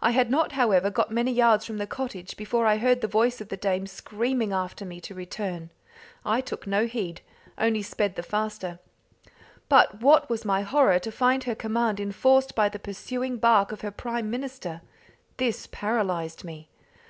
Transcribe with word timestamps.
I 0.00 0.12
had 0.12 0.30
not, 0.30 0.52
however, 0.52 0.88
got 0.90 1.10
many 1.10 1.30
yards 1.30 1.66
from 1.66 1.76
the 1.76 1.86
cottage 1.86 2.38
before 2.38 2.64
I 2.64 2.78
heard 2.78 3.02
the 3.02 3.06
voice 3.06 3.38
of 3.38 3.50
the 3.50 3.56
dame 3.58 3.86
screaming 3.86 4.50
after 4.50 4.86
me 4.86 4.98
to 5.02 5.14
return. 5.14 5.68
I 6.24 6.40
took 6.40 6.66
no 6.66 6.86
heed 6.86 7.20
only 7.58 7.82
sped 7.82 8.16
the 8.16 8.22
faster. 8.22 8.78
But 9.68 10.00
what 10.00 10.30
was 10.30 10.46
my 10.46 10.62
horror 10.62 10.98
to 11.00 11.12
find 11.12 11.44
her 11.44 11.54
command 11.54 12.00
enforced 12.00 12.54
by 12.54 12.70
the 12.70 12.78
pursuing 12.78 13.36
bark 13.36 13.72
of 13.72 13.82
her 13.82 13.90
prime 13.90 14.30
minister. 14.30 14.80
This 15.36 15.66
paralysed 15.66 16.44
me. 16.44 16.70